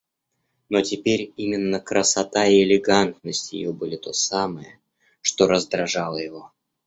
[0.67, 4.79] Но теперь именно красота и элегантность ее были то самое,
[5.21, 6.51] что раздражало его.